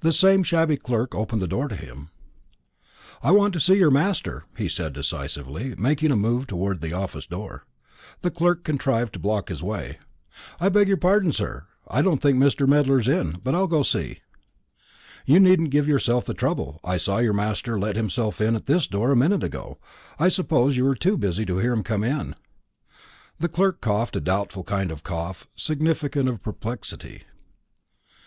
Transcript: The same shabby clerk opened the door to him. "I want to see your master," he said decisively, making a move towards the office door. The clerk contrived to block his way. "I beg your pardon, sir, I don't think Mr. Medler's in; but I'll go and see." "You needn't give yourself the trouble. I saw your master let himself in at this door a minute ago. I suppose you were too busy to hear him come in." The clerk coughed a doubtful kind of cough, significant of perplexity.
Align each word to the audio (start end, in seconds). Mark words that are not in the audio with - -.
The 0.00 0.12
same 0.14 0.44
shabby 0.44 0.78
clerk 0.78 1.14
opened 1.14 1.42
the 1.42 1.46
door 1.46 1.68
to 1.68 1.76
him. 1.76 2.08
"I 3.22 3.32
want 3.32 3.52
to 3.52 3.60
see 3.60 3.74
your 3.74 3.90
master," 3.90 4.46
he 4.56 4.66
said 4.66 4.94
decisively, 4.94 5.74
making 5.76 6.10
a 6.10 6.16
move 6.16 6.46
towards 6.46 6.80
the 6.80 6.94
office 6.94 7.26
door. 7.26 7.66
The 8.22 8.30
clerk 8.30 8.64
contrived 8.64 9.12
to 9.12 9.18
block 9.18 9.50
his 9.50 9.62
way. 9.62 9.98
"I 10.58 10.70
beg 10.70 10.88
your 10.88 10.96
pardon, 10.96 11.32
sir, 11.32 11.66
I 11.86 12.00
don't 12.00 12.22
think 12.22 12.38
Mr. 12.38 12.66
Medler's 12.66 13.08
in; 13.08 13.40
but 13.44 13.54
I'll 13.54 13.66
go 13.66 13.76
and 13.80 13.86
see." 13.86 14.22
"You 15.26 15.38
needn't 15.38 15.68
give 15.68 15.86
yourself 15.86 16.24
the 16.24 16.32
trouble. 16.32 16.80
I 16.82 16.96
saw 16.96 17.18
your 17.18 17.34
master 17.34 17.78
let 17.78 17.94
himself 17.94 18.40
in 18.40 18.56
at 18.56 18.64
this 18.64 18.86
door 18.86 19.10
a 19.12 19.16
minute 19.16 19.44
ago. 19.44 19.76
I 20.18 20.30
suppose 20.30 20.78
you 20.78 20.86
were 20.86 20.94
too 20.96 21.18
busy 21.18 21.44
to 21.44 21.58
hear 21.58 21.74
him 21.74 21.82
come 21.82 22.02
in." 22.04 22.36
The 23.38 23.50
clerk 23.50 23.82
coughed 23.82 24.16
a 24.16 24.20
doubtful 24.22 24.64
kind 24.64 24.90
of 24.90 25.02
cough, 25.04 25.46
significant 25.54 26.26
of 26.26 26.42
perplexity. 26.42 27.24